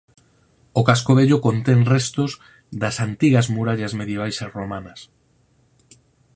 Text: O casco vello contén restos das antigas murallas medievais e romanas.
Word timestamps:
O 0.79 0.81
casco 0.89 1.11
vello 1.19 1.37
contén 1.47 1.79
restos 1.95 2.31
das 2.81 2.95
antigas 3.07 3.45
murallas 3.55 3.93
medievais 3.99 4.37
e 4.45 4.47
romanas. 4.57 4.99